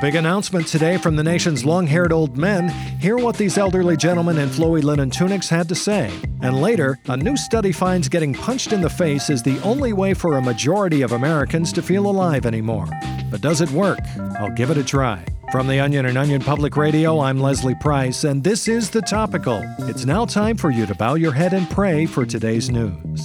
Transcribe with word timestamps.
Big 0.00 0.14
announcement 0.14 0.68
today 0.68 0.96
from 0.96 1.16
the 1.16 1.24
nation's 1.24 1.64
long 1.64 1.84
haired 1.84 2.12
old 2.12 2.38
men. 2.38 2.68
Hear 3.00 3.16
what 3.16 3.36
these 3.36 3.58
elderly 3.58 3.96
gentlemen 3.96 4.38
in 4.38 4.48
flowy 4.48 4.80
linen 4.80 5.10
tunics 5.10 5.48
had 5.48 5.68
to 5.70 5.74
say. 5.74 6.08
And 6.40 6.60
later, 6.60 7.00
a 7.08 7.16
new 7.16 7.36
study 7.36 7.72
finds 7.72 8.08
getting 8.08 8.32
punched 8.32 8.72
in 8.72 8.80
the 8.80 8.88
face 8.88 9.28
is 9.28 9.42
the 9.42 9.60
only 9.62 9.92
way 9.92 10.14
for 10.14 10.36
a 10.36 10.42
majority 10.42 11.02
of 11.02 11.10
Americans 11.10 11.72
to 11.72 11.82
feel 11.82 12.06
alive 12.06 12.46
anymore. 12.46 12.86
But 13.28 13.40
does 13.40 13.60
it 13.60 13.72
work? 13.72 13.98
I'll 14.38 14.54
give 14.54 14.70
it 14.70 14.78
a 14.78 14.84
try. 14.84 15.24
From 15.50 15.66
The 15.66 15.80
Onion 15.80 16.06
and 16.06 16.16
Onion 16.16 16.42
Public 16.42 16.76
Radio, 16.76 17.18
I'm 17.18 17.40
Leslie 17.40 17.74
Price, 17.74 18.22
and 18.22 18.44
this 18.44 18.68
is 18.68 18.90
The 18.90 19.02
Topical. 19.02 19.64
It's 19.80 20.04
now 20.04 20.26
time 20.26 20.56
for 20.56 20.70
you 20.70 20.86
to 20.86 20.94
bow 20.94 21.14
your 21.14 21.32
head 21.32 21.54
and 21.54 21.68
pray 21.70 22.06
for 22.06 22.24
today's 22.24 22.70
news. 22.70 23.24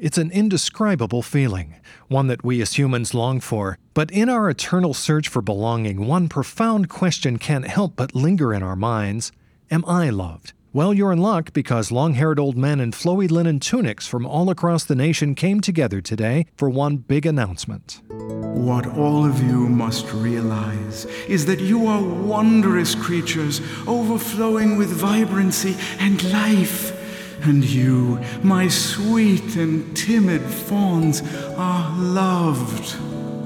It's 0.00 0.16
an 0.16 0.30
indescribable 0.30 1.22
feeling, 1.22 1.74
one 2.06 2.28
that 2.28 2.44
we 2.44 2.62
as 2.62 2.74
humans 2.74 3.14
long 3.14 3.40
for. 3.40 3.78
But 3.94 4.12
in 4.12 4.28
our 4.28 4.48
eternal 4.48 4.94
search 4.94 5.26
for 5.28 5.42
belonging, 5.42 6.06
one 6.06 6.28
profound 6.28 6.88
question 6.88 7.36
can't 7.36 7.66
help 7.66 7.96
but 7.96 8.14
linger 8.14 8.54
in 8.54 8.62
our 8.62 8.76
minds 8.76 9.32
Am 9.72 9.84
I 9.86 10.10
loved? 10.10 10.52
Well, 10.72 10.94
you're 10.94 11.12
in 11.12 11.18
luck 11.18 11.52
because 11.52 11.90
long 11.90 12.14
haired 12.14 12.38
old 12.38 12.56
men 12.56 12.78
in 12.78 12.92
flowy 12.92 13.28
linen 13.28 13.58
tunics 13.58 14.06
from 14.06 14.24
all 14.24 14.50
across 14.50 14.84
the 14.84 14.94
nation 14.94 15.34
came 15.34 15.60
together 15.60 16.00
today 16.00 16.46
for 16.56 16.70
one 16.70 16.98
big 16.98 17.26
announcement. 17.26 18.00
What 18.08 18.86
all 18.86 19.24
of 19.24 19.42
you 19.42 19.68
must 19.68 20.12
realize 20.12 21.06
is 21.26 21.44
that 21.46 21.60
you 21.60 21.88
are 21.88 22.02
wondrous 22.02 22.94
creatures, 22.94 23.60
overflowing 23.88 24.76
with 24.76 24.90
vibrancy 24.90 25.74
and 25.98 26.22
life. 26.32 26.97
And 27.42 27.64
you, 27.64 28.20
my 28.42 28.68
sweet 28.68 29.56
and 29.56 29.96
timid 29.96 30.42
fawns, 30.42 31.22
are 31.56 31.96
loved. 31.98 32.96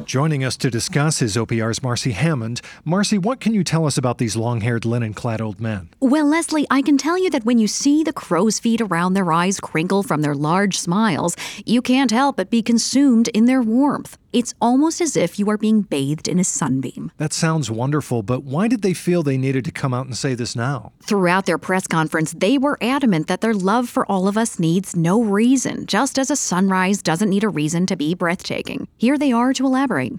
Joining 0.07 0.45
us 0.45 0.57
to 0.59 0.71
discuss 0.71 1.23
is 1.23 1.37
OPR's 1.37 1.83
Marcy 1.83 2.13
Hammond. 2.13 2.61
Marcy, 2.85 3.19
what 3.19 3.41
can 3.41 3.55
you 3.55 3.65
tell 3.65 3.87
us 3.87 3.97
about 3.97 4.19
these 4.19 4.37
long 4.37 4.61
haired, 4.61 4.85
linen 4.85 5.15
clad 5.15 5.41
old 5.41 5.61
men? 5.61 5.89
Well, 6.01 6.27
Leslie, 6.27 6.67
I 6.71 6.83
can 6.83 6.99
tell 6.99 7.17
you 7.17 7.31
that 7.31 7.45
when 7.45 7.59
you 7.59 7.67
see 7.67 8.03
the 8.03 8.13
crow's 8.13 8.59
feet 8.59 8.81
around 8.81 9.15
their 9.15 9.33
eyes 9.33 9.61
crinkle 9.61 10.03
from 10.03 10.23
their 10.23 10.35
large 10.35 10.79
smiles, 10.79 11.37
you 11.65 11.81
can't 11.81 12.11
help 12.11 12.37
but 12.37 12.51
be 12.51 12.63
consumed 12.63 13.29
in 13.29 13.47
their 13.47 13.63
warmth. 13.63 14.19
It's 14.33 14.55
almost 14.63 15.03
as 15.03 15.15
if 15.15 15.39
you 15.39 15.51
are 15.51 15.59
being 15.59 15.83
bathed 15.83 16.27
in 16.27 16.39
a 16.39 16.45
sunbeam. 16.45 17.13
That 17.19 17.35
sounds 17.35 17.71
wonderful, 17.71 18.23
but 18.23 18.45
why 18.45 18.67
did 18.67 18.81
they 18.81 18.95
feel 18.95 19.23
they 19.23 19.37
needed 19.37 19.65
to 19.67 19.71
come 19.71 19.93
out 19.93 20.07
and 20.07 20.17
say 20.17 20.35
this 20.35 20.57
now? 20.57 20.93
Throughout 21.03 21.45
their 21.45 21.59
press 21.59 21.87
conference, 21.87 22.33
they 22.33 22.57
were 22.57 22.79
adamant 22.81 23.27
that 23.27 23.43
their 23.43 23.53
love 23.53 23.91
for 23.91 24.11
all 24.11 24.29
of 24.29 24.39
us 24.39 24.59
needs 24.59 24.97
no 24.97 25.23
reason, 25.23 25.85
just 25.85 26.19
as 26.19 26.31
a 26.31 26.37
sunrise 26.37 27.03
doesn't 27.03 27.29
need 27.29 27.45
a 27.45 27.51
reason 27.51 27.85
to 27.87 27.97
be 27.97 28.15
breathtaking. 28.15 28.89
Here 28.97 29.19
they 29.19 29.33
are 29.33 29.53
to 29.53 29.67
elaborate. 29.67 30.17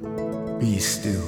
Be 0.59 0.77
still, 0.77 1.25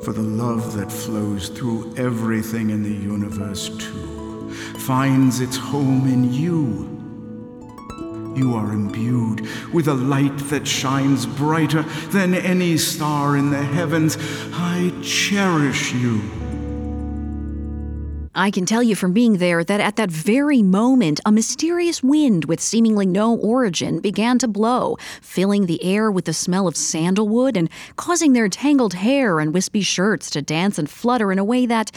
for 0.00 0.14
the 0.14 0.22
love 0.22 0.74
that 0.76 0.90
flows 0.90 1.50
through 1.50 1.94
everything 1.98 2.70
in 2.70 2.82
the 2.82 2.88
universe, 2.88 3.68
too, 3.76 4.50
finds 4.78 5.40
its 5.40 5.58
home 5.58 6.06
in 6.06 6.32
you. 6.32 7.01
You 8.34 8.54
are 8.54 8.72
imbued 8.72 9.46
with 9.72 9.88
a 9.88 9.94
light 9.94 10.36
that 10.48 10.66
shines 10.66 11.26
brighter 11.26 11.82
than 12.10 12.34
any 12.34 12.78
star 12.78 13.36
in 13.36 13.50
the 13.50 13.62
heavens. 13.62 14.16
I 14.52 14.92
cherish 15.02 15.92
you. 15.92 16.22
I 18.34 18.50
can 18.50 18.64
tell 18.64 18.82
you 18.82 18.96
from 18.96 19.12
being 19.12 19.36
there 19.36 19.62
that 19.62 19.80
at 19.80 19.96
that 19.96 20.10
very 20.10 20.62
moment, 20.62 21.20
a 21.26 21.30
mysterious 21.30 22.02
wind 22.02 22.46
with 22.46 22.60
seemingly 22.60 23.04
no 23.04 23.36
origin 23.36 24.00
began 24.00 24.38
to 24.38 24.48
blow, 24.48 24.96
filling 25.20 25.66
the 25.66 25.84
air 25.84 26.10
with 26.10 26.24
the 26.24 26.32
smell 26.32 26.66
of 26.66 26.74
sandalwood 26.74 27.58
and 27.58 27.68
causing 27.96 28.32
their 28.32 28.48
tangled 28.48 28.94
hair 28.94 29.38
and 29.38 29.52
wispy 29.52 29.82
shirts 29.82 30.30
to 30.30 30.40
dance 30.40 30.78
and 30.78 30.88
flutter 30.88 31.30
in 31.30 31.38
a 31.38 31.44
way 31.44 31.66
that, 31.66 31.90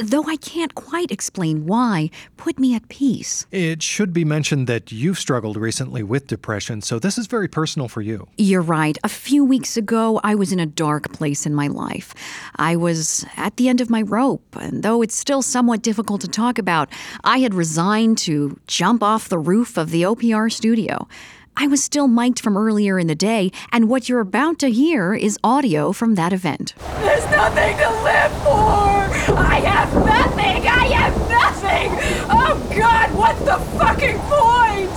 though 0.00 0.24
I 0.24 0.36
can't 0.36 0.74
quite 0.74 1.10
explain 1.10 1.66
why, 1.66 2.10
put 2.36 2.58
me 2.58 2.74
at 2.74 2.88
peace. 2.88 3.46
It 3.50 3.82
should 3.82 4.12
be 4.12 4.24
mentioned 4.24 4.66
that 4.66 4.90
you've 4.90 5.18
struggled 5.18 5.56
recently 5.56 6.02
with 6.02 6.26
depression, 6.26 6.80
so 6.82 6.98
this 6.98 7.18
is 7.18 7.26
very 7.26 7.48
personal 7.48 7.88
for 7.88 8.00
you. 8.00 8.28
You're 8.36 8.62
right. 8.62 8.96
A 9.04 9.08
few 9.08 9.44
weeks 9.44 9.76
ago, 9.76 10.20
I 10.24 10.34
was 10.34 10.52
in 10.52 10.60
a 10.60 10.66
dark 10.66 11.12
place 11.12 11.46
in 11.46 11.54
my 11.54 11.66
life. 11.66 12.14
I 12.56 12.76
was 12.76 13.26
at 13.36 13.56
the 13.56 13.68
end 13.68 13.80
of 13.80 13.90
my 13.90 14.02
rope, 14.02 14.56
and 14.58 14.82
though 14.82 15.02
it's 15.02 15.16
still 15.16 15.42
somewhat 15.42 15.82
difficult 15.82 16.20
to 16.22 16.28
talk 16.28 16.58
about, 16.58 16.88
I 17.24 17.38
had 17.38 17.54
resigned 17.54 18.18
to 18.18 18.58
jump 18.66 19.02
off 19.02 19.28
the 19.28 19.38
roof 19.38 19.76
of 19.76 19.90
the 19.90 20.02
OPR 20.02 20.50
studio. 20.50 21.06
I 21.62 21.66
was 21.66 21.84
still 21.84 22.08
mic'd 22.08 22.40
from 22.40 22.56
earlier 22.56 22.98
in 22.98 23.06
the 23.06 23.14
day, 23.14 23.52
and 23.70 23.90
what 23.90 24.08
you're 24.08 24.20
about 24.20 24.58
to 24.60 24.70
hear 24.70 25.12
is 25.12 25.38
audio 25.44 25.92
from 25.92 26.14
that 26.14 26.32
event. 26.32 26.72
There's 27.00 27.24
nothing 27.26 27.76
to 27.76 27.90
live 28.02 28.32
for! 28.40 29.36
I 29.36 29.60
have 29.60 29.94
nothing! 29.94 30.66
I 30.66 30.86
have 30.86 31.14
nothing! 31.28 31.90
Oh 32.30 32.56
god, 32.74 33.14
what's 33.14 33.40
the 33.40 33.58
fucking 33.76 34.18
point? 34.20 34.88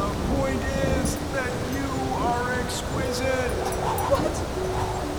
The 0.00 0.08
point 0.36 0.62
is 0.88 1.16
that 1.34 1.52
you 1.76 2.14
are 2.24 2.52
exquisite. 2.60 3.50
What? 4.08 4.32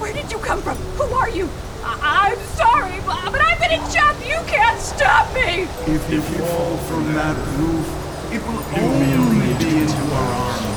Where 0.02 0.14
did 0.14 0.31
you 0.31 0.40
come 0.40 0.64
from? 0.64 0.78
Who 0.97 1.14
are 1.14 1.30
you? 1.30 1.47
I- 1.84 2.31
am 2.31 2.40
sorry, 2.58 3.00
but 3.06 3.18
I'm 3.24 3.59
gonna 3.59 3.88
jump! 3.94 4.18
You 4.28 4.41
can't 4.47 4.81
stop 4.81 5.31
me! 5.36 5.68
If 5.86 6.09
you 6.09 6.22
fall 6.22 6.78
from 6.90 7.14
that 7.14 7.38
roof, 7.59 7.86
it 8.34 8.41
will 8.47 8.64
only 8.81 9.53
be 9.59 9.81
into 9.81 10.16
our 10.16 10.34
arms. 10.34 10.71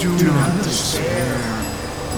Do, 0.00 0.08
not 0.24 0.62
despair. 0.64 1.36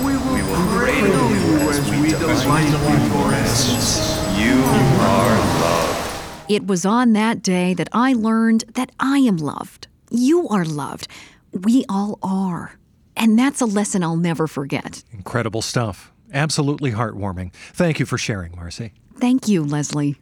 We 0.05 0.13
will, 0.13 0.69
cradle 0.69 1.31
you 1.31 1.69
as 1.69 1.91
we 1.91 2.11
delight 2.11 2.67
in 2.69 3.13
your 3.13 3.33
essence. 3.33 4.39
You 4.39 4.53
are 4.63 5.39
loved. 5.61 6.49
It 6.49 6.69
was 6.69 6.87
on 6.87 7.13
that 7.15 7.43
day 7.43 7.75
that 7.75 7.89
I 7.93 8.13
learned 8.13 8.65
that 8.75 8.93
I 9.01 9.19
am 9.19 9.37
loved. 9.37 9.89
You 10.11 10.47
are 10.49 10.65
loved. 10.65 11.09
We 11.53 11.85
all 11.89 12.21
are. 12.23 12.79
And 13.17 13.37
that's 13.37 13.61
a 13.61 13.67
lesson 13.67 14.05
I'll 14.05 14.15
never 14.15 14.47
forget. 14.47 15.03
Incredible 15.13 15.63
stuff. 15.63 16.13
Absolutely 16.33 16.93
heartwarming. 16.93 17.53
Thank 17.73 17.99
you 17.99 18.07
for 18.07 18.17
sharing, 18.17 18.55
Marcy. 18.55 18.93
Thank 19.19 19.49
you, 19.49 19.65
Leslie. 19.65 20.22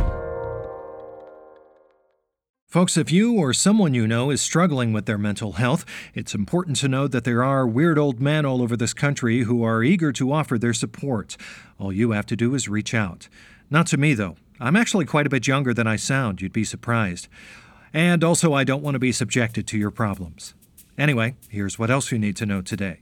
Folks, 2.71 2.95
if 2.95 3.11
you 3.11 3.33
or 3.33 3.51
someone 3.51 3.93
you 3.93 4.07
know 4.07 4.29
is 4.29 4.41
struggling 4.41 4.93
with 4.93 5.05
their 5.05 5.17
mental 5.17 5.51
health, 5.51 5.83
it's 6.13 6.33
important 6.33 6.77
to 6.77 6.87
know 6.87 7.05
that 7.05 7.25
there 7.25 7.43
are 7.43 7.67
weird 7.67 7.99
old 7.99 8.21
men 8.21 8.45
all 8.45 8.61
over 8.61 8.77
this 8.77 8.93
country 8.93 9.39
who 9.41 9.61
are 9.61 9.83
eager 9.83 10.13
to 10.13 10.31
offer 10.31 10.57
their 10.57 10.71
support. 10.71 11.35
All 11.77 11.91
you 11.91 12.11
have 12.11 12.25
to 12.27 12.37
do 12.37 12.55
is 12.55 12.69
reach 12.69 12.93
out. 12.93 13.27
Not 13.69 13.87
to 13.87 13.97
me, 13.97 14.13
though. 14.13 14.37
I'm 14.57 14.77
actually 14.77 15.03
quite 15.03 15.27
a 15.27 15.29
bit 15.29 15.47
younger 15.47 15.73
than 15.73 15.85
I 15.85 15.97
sound, 15.97 16.41
you'd 16.41 16.53
be 16.53 16.63
surprised. 16.63 17.27
And 17.93 18.23
also, 18.23 18.53
I 18.53 18.63
don't 18.63 18.83
want 18.83 18.95
to 18.95 18.99
be 18.99 19.11
subjected 19.11 19.67
to 19.67 19.77
your 19.77 19.91
problems. 19.91 20.53
Anyway, 20.97 21.35
here's 21.49 21.77
what 21.77 21.91
else 21.91 22.09
you 22.09 22.19
need 22.19 22.37
to 22.37 22.45
know 22.45 22.61
today. 22.61 23.01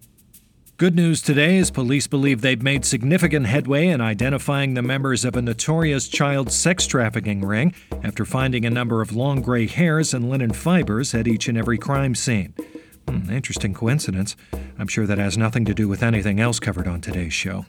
Good 0.80 0.96
news 0.96 1.22
today 1.22 1.58
is 1.58 1.72
police 1.72 2.08
believe 2.08 2.40
they've 2.40 2.64
made 2.64 2.86
significant 2.86 3.48
headway 3.48 3.88
in 3.88 4.00
identifying 4.00 4.76
the 4.76 4.81
members 4.81 5.26
of 5.26 5.36
a 5.36 5.42
notorious 5.42 6.08
child 6.08 6.54
sex 6.54 6.88
trafficking 6.88 7.42
ring 7.42 7.74
after 8.02 8.24
finding 8.24 8.64
a 8.64 8.70
number 8.70 9.02
of 9.02 9.12
long 9.12 9.42
gray 9.42 9.68
hairs 9.68 10.14
and 10.14 10.30
linen 10.30 10.54
fibers 10.54 11.14
at 11.14 11.28
each 11.28 11.50
and 11.50 11.58
every 11.58 11.78
crime 11.78 12.16
scene. 12.16 12.54
Hmm, 13.10 13.30
interesting 13.30 13.74
coincidence. 13.74 14.38
I'm 14.78 14.88
sure 14.88 15.06
that 15.06 15.18
has 15.18 15.38
nothing 15.38 15.66
to 15.66 15.74
do 15.74 15.90
with 15.90 16.02
anything 16.02 16.40
else 16.40 16.62
covered 16.62 16.88
on 16.88 17.02
today's 17.02 17.34
show. 17.34 17.66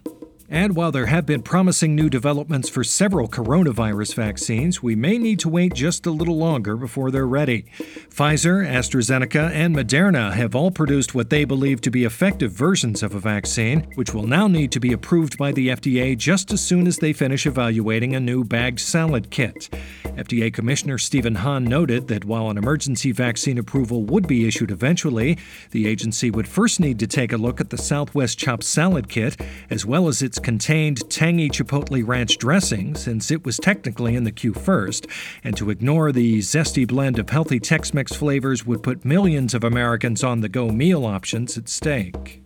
And 0.52 0.74
while 0.74 0.90
there 0.90 1.06
have 1.06 1.26
been 1.26 1.42
promising 1.42 1.94
new 1.94 2.10
developments 2.10 2.68
for 2.68 2.82
several 2.82 3.28
coronavirus 3.28 4.16
vaccines, 4.16 4.82
we 4.82 4.96
may 4.96 5.16
need 5.16 5.38
to 5.40 5.48
wait 5.48 5.74
just 5.74 6.06
a 6.06 6.10
little 6.10 6.36
longer 6.36 6.76
before 6.76 7.12
they're 7.12 7.24
ready. 7.24 7.66
Pfizer, 8.10 8.68
AstraZeneca, 8.68 9.48
and 9.52 9.76
Moderna 9.76 10.32
have 10.32 10.56
all 10.56 10.72
produced 10.72 11.14
what 11.14 11.30
they 11.30 11.44
believe 11.44 11.80
to 11.82 11.90
be 11.92 12.02
effective 12.02 12.50
versions 12.50 13.04
of 13.04 13.14
a 13.14 13.20
vaccine, 13.20 13.82
which 13.94 14.12
will 14.12 14.26
now 14.26 14.48
need 14.48 14.72
to 14.72 14.80
be 14.80 14.92
approved 14.92 15.38
by 15.38 15.52
the 15.52 15.68
FDA 15.68 16.18
just 16.18 16.52
as 16.52 16.60
soon 16.60 16.88
as 16.88 16.98
they 16.98 17.12
finish 17.12 17.46
evaluating 17.46 18.16
a 18.16 18.20
new 18.20 18.42
bagged 18.42 18.80
salad 18.80 19.30
kit. 19.30 19.68
FDA 20.16 20.52
Commissioner 20.52 20.98
Stephen 20.98 21.36
Hahn 21.36 21.62
noted 21.62 22.08
that 22.08 22.24
while 22.24 22.50
an 22.50 22.58
emergency 22.58 23.12
vaccine 23.12 23.56
approval 23.56 24.02
would 24.02 24.26
be 24.26 24.48
issued 24.48 24.72
eventually, 24.72 25.38
the 25.70 25.86
agency 25.86 26.28
would 26.28 26.48
first 26.48 26.80
need 26.80 26.98
to 26.98 27.06
take 27.06 27.32
a 27.32 27.36
look 27.36 27.60
at 27.60 27.70
the 27.70 27.78
Southwest 27.78 28.36
Chopped 28.36 28.64
Salad 28.64 29.08
Kit, 29.08 29.40
as 29.70 29.86
well 29.86 30.08
as 30.08 30.20
its 30.20 30.39
contained 30.42 31.08
tangy 31.10 31.48
chipotle 31.48 32.06
ranch 32.06 32.38
dressing, 32.38 32.94
since 32.94 33.30
it 33.30 33.44
was 33.44 33.56
technically 33.58 34.14
in 34.14 34.24
the 34.24 34.32
queue 34.32 34.54
first, 34.54 35.06
and 35.44 35.56
to 35.56 35.70
ignore 35.70 36.12
the 36.12 36.38
zesty 36.38 36.86
blend 36.86 37.18
of 37.18 37.30
healthy 37.30 37.60
Tex 37.60 37.94
Mex 37.94 38.12
flavors 38.12 38.66
would 38.66 38.82
put 38.82 39.04
millions 39.04 39.54
of 39.54 39.64
Americans 39.64 40.24
on 40.24 40.40
the 40.40 40.48
go 40.48 40.68
meal 40.68 41.04
options 41.04 41.56
at 41.56 41.68
stake. 41.68 42.42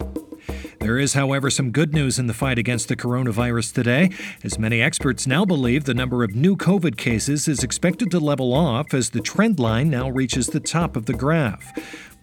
There 0.80 0.98
is, 0.98 1.14
however, 1.14 1.48
some 1.48 1.70
good 1.70 1.94
news 1.94 2.18
in 2.18 2.26
the 2.26 2.34
fight 2.34 2.58
against 2.58 2.88
the 2.88 2.96
coronavirus 2.96 3.72
today, 3.72 4.10
as 4.42 4.58
many 4.58 4.82
experts 4.82 5.26
now 5.26 5.46
believe 5.46 5.84
the 5.84 5.94
number 5.94 6.22
of 6.24 6.34
new 6.34 6.56
COVID 6.56 6.98
cases 6.98 7.48
is 7.48 7.64
expected 7.64 8.10
to 8.10 8.20
level 8.20 8.52
off 8.52 8.92
as 8.92 9.10
the 9.10 9.20
trend 9.20 9.58
line 9.58 9.88
now 9.88 10.10
reaches 10.10 10.48
the 10.48 10.60
top 10.60 10.94
of 10.96 11.06
the 11.06 11.14
graph. 11.14 11.72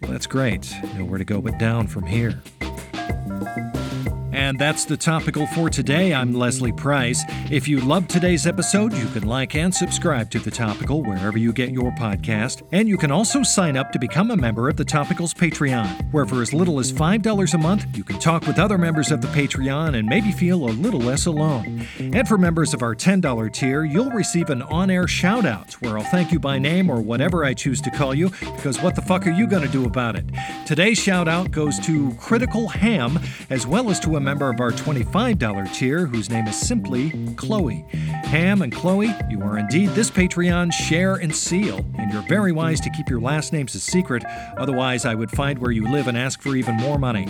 Well, 0.01 0.11
that's 0.11 0.27
great. 0.27 0.71
Nowhere 0.95 1.17
to 1.17 1.25
go 1.25 1.41
but 1.41 1.57
down 1.57 1.87
from 1.87 2.05
here. 2.05 2.43
And 4.51 4.59
that's 4.59 4.83
the 4.83 4.97
topical 4.97 5.47
for 5.47 5.69
today. 5.69 6.13
I'm 6.13 6.33
Leslie 6.33 6.73
Price. 6.73 7.23
If 7.49 7.69
you 7.69 7.79
loved 7.79 8.09
today's 8.09 8.45
episode, 8.45 8.91
you 8.91 9.07
can 9.07 9.25
like 9.25 9.55
and 9.55 9.73
subscribe 9.73 10.29
to 10.31 10.39
The 10.39 10.51
Topical 10.51 11.03
wherever 11.03 11.37
you 11.37 11.53
get 11.53 11.71
your 11.71 11.89
podcast. 11.91 12.61
And 12.73 12.89
you 12.89 12.97
can 12.97 13.11
also 13.11 13.43
sign 13.43 13.77
up 13.77 13.93
to 13.93 13.97
become 13.99 14.29
a 14.29 14.35
member 14.35 14.67
of 14.67 14.75
The 14.75 14.83
Topical's 14.83 15.33
Patreon, 15.33 16.11
where 16.11 16.25
for 16.25 16.41
as 16.41 16.53
little 16.53 16.81
as 16.81 16.91
$5 16.91 17.53
a 17.53 17.57
month, 17.59 17.85
you 17.95 18.03
can 18.03 18.19
talk 18.19 18.45
with 18.45 18.59
other 18.59 18.77
members 18.77 19.09
of 19.09 19.21
the 19.21 19.29
Patreon 19.29 19.97
and 19.97 20.05
maybe 20.05 20.33
feel 20.33 20.65
a 20.65 20.71
little 20.71 20.99
less 20.99 21.27
alone. 21.27 21.87
And 21.97 22.27
for 22.27 22.37
members 22.37 22.73
of 22.73 22.81
our 22.81 22.93
$10 22.93 23.53
tier, 23.53 23.85
you'll 23.85 24.11
receive 24.11 24.49
an 24.49 24.63
on 24.63 24.89
air 24.89 25.07
shout 25.07 25.45
out 25.45 25.75
where 25.75 25.97
I'll 25.97 26.03
thank 26.03 26.29
you 26.33 26.41
by 26.41 26.59
name 26.59 26.89
or 26.89 26.99
whatever 26.99 27.45
I 27.45 27.53
choose 27.53 27.79
to 27.79 27.91
call 27.91 28.13
you, 28.13 28.31
because 28.57 28.81
what 28.81 28.95
the 28.95 29.01
fuck 29.01 29.25
are 29.25 29.31
you 29.31 29.47
going 29.47 29.63
to 29.63 29.71
do 29.71 29.85
about 29.85 30.17
it? 30.17 30.25
Today's 30.65 30.99
shout 30.99 31.29
out 31.29 31.51
goes 31.51 31.79
to 31.85 32.13
Critical 32.15 32.67
Ham, 32.67 33.17
as 33.49 33.65
well 33.65 33.89
as 33.89 33.97
to 34.01 34.17
a 34.17 34.19
member 34.19 34.40
of 34.49 34.59
our 34.59 34.71
$25 34.71 35.73
tier 35.73 36.05
whose 36.05 36.29
name 36.29 36.47
is 36.47 36.55
simply 36.55 37.11
Chloe. 37.35 37.85
Ham 38.31 38.61
and 38.61 38.71
Chloe, 38.71 39.13
you 39.29 39.41
are 39.41 39.57
indeed 39.57 39.89
this 39.89 40.09
Patreon 40.09 40.71
Cher 40.71 41.15
and 41.15 41.35
Seal, 41.35 41.85
and 41.97 42.13
you're 42.13 42.21
very 42.29 42.53
wise 42.53 42.79
to 42.79 42.89
keep 42.91 43.09
your 43.09 43.19
last 43.19 43.51
names 43.51 43.75
a 43.75 43.79
secret, 43.81 44.23
otherwise, 44.55 45.03
I 45.03 45.15
would 45.15 45.29
find 45.29 45.59
where 45.59 45.71
you 45.71 45.85
live 45.91 46.07
and 46.07 46.17
ask 46.17 46.41
for 46.41 46.55
even 46.55 46.77
more 46.77 46.97
money. 46.97 47.27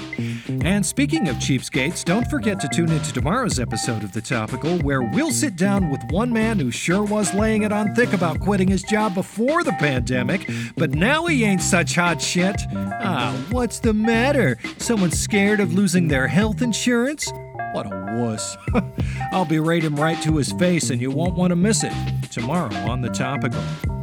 And 0.47 0.85
speaking 0.85 1.27
of 1.27 1.37
cheapskates, 1.37 2.05
don't 2.05 2.29
forget 2.29 2.59
to 2.59 2.67
tune 2.67 2.91
into 2.91 3.11
tomorrow's 3.11 3.59
episode 3.59 4.03
of 4.03 4.11
The 4.11 4.21
Topical, 4.21 4.77
where 4.81 5.01
we'll 5.01 5.31
sit 5.31 5.55
down 5.55 5.89
with 5.89 6.03
one 6.11 6.31
man 6.31 6.59
who 6.59 6.69
sure 6.69 7.03
was 7.03 7.33
laying 7.33 7.63
it 7.63 7.71
on 7.71 7.95
thick 7.95 8.13
about 8.13 8.39
quitting 8.39 8.67
his 8.67 8.83
job 8.83 9.15
before 9.15 9.63
the 9.63 9.73
pandemic, 9.79 10.47
but 10.77 10.91
now 10.91 11.25
he 11.25 11.43
ain't 11.43 11.63
such 11.63 11.95
hot 11.95 12.21
shit. 12.21 12.61
Ah, 12.75 13.35
what's 13.49 13.79
the 13.79 13.93
matter? 13.93 14.55
Someone 14.77 15.09
scared 15.09 15.61
of 15.61 15.73
losing 15.73 16.09
their 16.09 16.27
health 16.27 16.61
insurance? 16.61 17.33
What 17.71 17.85
a 17.85 18.17
wuss. 18.17 18.57
I'll 19.31 19.45
berate 19.45 19.83
him 19.83 19.95
right 19.95 20.21
to 20.23 20.37
his 20.37 20.51
face, 20.53 20.89
and 20.89 21.01
you 21.01 21.11
won't 21.11 21.35
want 21.35 21.51
to 21.51 21.55
miss 21.55 21.83
it 21.83 21.93
tomorrow 22.31 22.73
on 22.75 23.01
The 23.01 23.09
Topical. 23.09 24.00